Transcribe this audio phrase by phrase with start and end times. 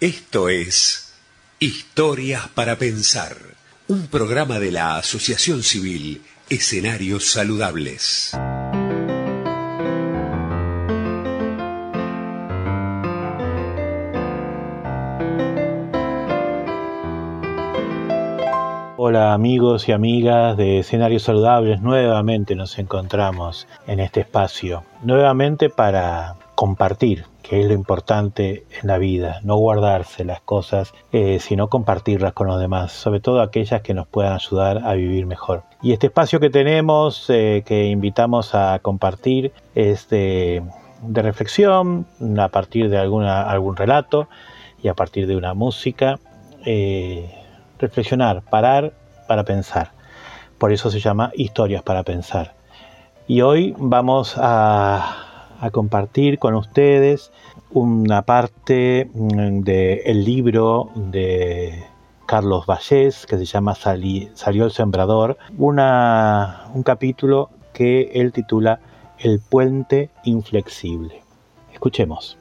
[0.00, 1.14] Esto es
[1.58, 3.36] Historias para Pensar,
[3.86, 8.32] un programa de la Asociación Civil Escenarios Saludables.
[18.96, 26.36] Hola amigos y amigas de Escenarios Saludables, nuevamente nos encontramos en este espacio, nuevamente para
[26.60, 32.34] compartir que es lo importante en la vida, no guardarse las cosas, eh, sino compartirlas
[32.34, 35.62] con los demás, sobre todo aquellas que nos puedan ayudar a vivir mejor.
[35.80, 40.62] Y este espacio que tenemos, eh, que invitamos a compartir, es de,
[41.02, 42.06] reflexión,
[42.38, 44.28] a partir de alguna, algún relato
[44.82, 46.18] y a partir de una música.
[46.66, 47.34] Eh,
[47.78, 48.92] reflexionar, parar
[49.26, 49.92] para pensar.
[50.58, 52.52] Por eso se llama Historias para Pensar.
[53.26, 55.29] Y hoy vamos a
[55.60, 57.30] a compartir con ustedes
[57.70, 61.84] una parte mm, del libro de
[62.26, 68.80] Carlos Vallés que se llama Salió el Sembrador, una, un capítulo que él titula
[69.18, 71.22] El puente inflexible.
[71.72, 72.38] Escuchemos.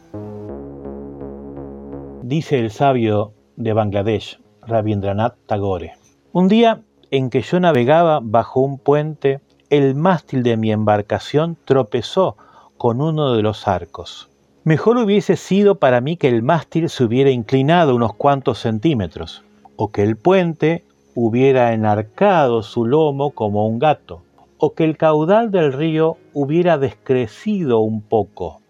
[2.24, 5.94] Dice el sabio de Bangladesh, Rabindranath Tagore.
[6.32, 6.82] Un día
[7.12, 12.38] en que yo navegaba bajo un puente, el mástil de mi embarcación tropezó
[12.80, 14.30] con uno de los arcos.
[14.64, 19.44] Mejor hubiese sido para mí que el mástil se hubiera inclinado unos cuantos centímetros,
[19.76, 24.22] o que el puente hubiera enarcado su lomo como un gato,
[24.58, 28.62] o que el caudal del río hubiera descrecido un poco.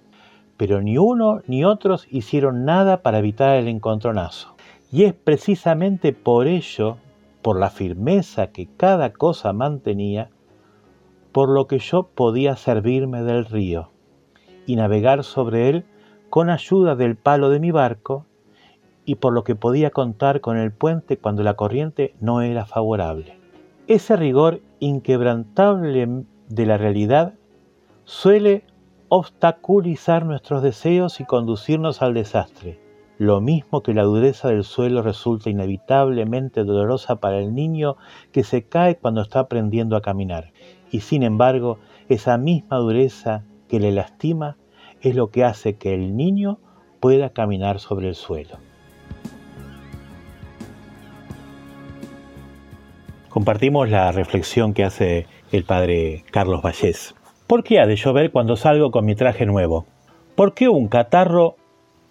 [0.58, 4.56] Pero ni uno ni otros hicieron nada para evitar el encontronazo.
[4.92, 6.98] Y es precisamente por ello,
[7.44, 10.32] por la firmeza que cada cosa mantenía,
[11.32, 13.92] por lo que yo podía servirme del río
[14.66, 15.86] y navegar sobre él
[16.30, 18.26] con ayuda del palo de mi barco
[19.06, 23.40] y por lo que podía contar con el puente cuando la corriente no era favorable.
[23.88, 27.34] Ese rigor inquebrantable de la realidad
[28.04, 28.64] suele
[29.08, 32.80] obstaculizar nuestros deseos y conducirnos al desastre,
[33.18, 37.98] lo mismo que la dureza del suelo resulta inevitablemente dolorosa para el niño
[38.32, 40.54] que se cae cuando está aprendiendo a caminar.
[40.92, 44.58] Y sin embargo, esa misma dureza que le lastima
[45.02, 46.60] es lo que hace que el niño
[47.00, 48.58] pueda caminar sobre el suelo.
[53.30, 57.16] Compartimos la reflexión que hace el padre Carlos Vallés.
[57.48, 59.86] ¿Por qué ha de llover cuando salgo con mi traje nuevo?
[60.36, 61.56] ¿Por qué un catarro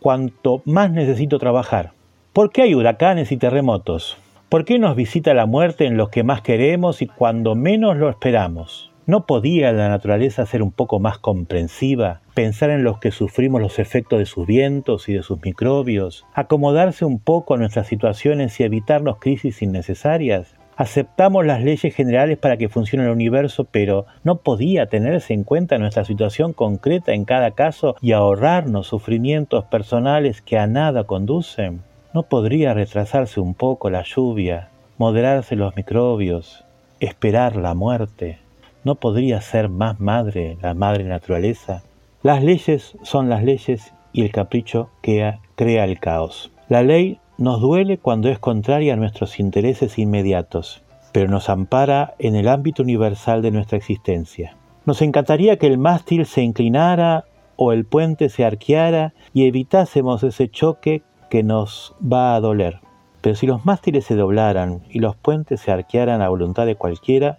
[0.01, 1.93] cuanto más necesito trabajar?
[2.33, 4.17] ¿Por qué hay huracanes y terremotos?
[4.49, 8.09] ¿Por qué nos visita la muerte en los que más queremos y cuando menos lo
[8.09, 8.93] esperamos?
[9.09, 13.79] ¿No podía la naturaleza ser un poco más comprensiva, pensar en los que sufrimos los
[13.79, 18.65] efectos de sus vientos y de sus microbios, acomodarse un poco a nuestras situaciones y
[18.65, 20.55] evitarnos crisis innecesarias?
[20.77, 25.79] Aceptamos las leyes generales para que funcione el universo, pero ¿no podía tenerse en cuenta
[25.79, 31.81] nuestra situación concreta en cada caso y ahorrarnos sufrimientos personales que a nada conducen?
[32.13, 36.67] ¿No podría retrasarse un poco la lluvia, moderarse los microbios,
[37.01, 38.47] esperar la muerte?
[38.89, 41.83] ¿No podría ser más madre la madre naturaleza?
[42.23, 46.51] Las leyes son las leyes y el capricho crea, el caos.
[46.71, 50.83] La ley nos duele cuando es contraria a nuestros intereses inmediatos,
[51.13, 54.57] pero nos ampara en el ámbito universal de nuestra existencia.
[54.87, 60.49] Nos encantaría que el mástil se inclinara o el puente se arqueara y evitásemos ese
[60.49, 62.81] choque que nos va a doler.
[63.21, 67.39] Pero si los mástiles se doblaran y los puentes se arquearan a voluntad de cualquiera,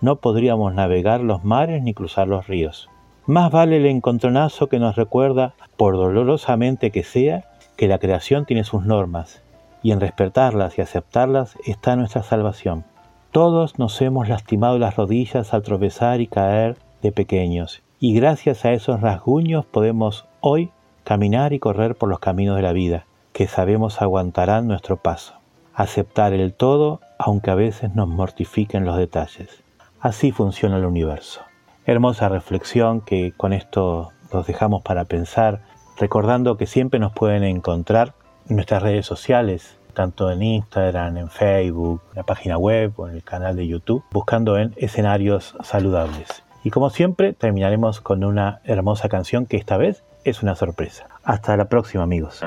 [0.00, 2.88] no podríamos navegar los mares ni cruzar los ríos.
[3.26, 7.44] Más vale el encontronazo que nos recuerda, por dolorosamente que sea,
[7.76, 9.42] que la creación tiene sus normas,
[9.82, 12.84] y en respetarlas y aceptarlas está nuestra salvación.
[13.32, 18.72] Todos nos hemos lastimado las rodillas al tropezar y caer de pequeños, y gracias a
[18.72, 20.70] esos rasguños podemos hoy
[21.04, 25.34] caminar y correr por los caminos de la vida, que sabemos aguantarán nuestro paso.
[25.74, 29.62] Aceptar el todo, aunque a veces nos mortifiquen los detalles.
[30.06, 31.40] Así funciona el universo.
[31.84, 35.62] Hermosa reflexión que con esto los dejamos para pensar,
[35.98, 38.14] recordando que siempre nos pueden encontrar
[38.48, 43.16] en nuestras redes sociales, tanto en Instagram, en Facebook, en la página web o en
[43.16, 46.44] el canal de YouTube, buscando en escenarios saludables.
[46.62, 51.08] Y como siempre, terminaremos con una hermosa canción que esta vez es una sorpresa.
[51.24, 52.44] Hasta la próxima amigos.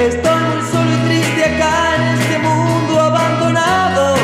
[0.00, 4.14] Estoy muy solo y triste acá en este mundo abandonado.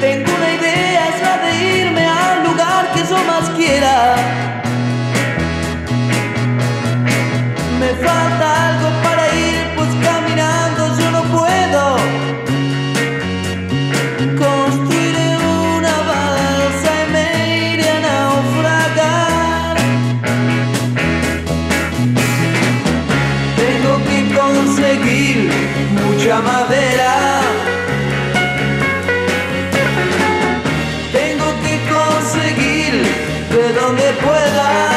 [0.00, 4.51] Tengo una idea esa de irme al lugar que yo más quiera.
[33.74, 34.91] donde pueda.